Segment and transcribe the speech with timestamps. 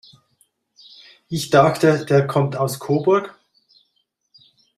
[1.27, 3.37] Ich dachte, der kommt aus Coburg?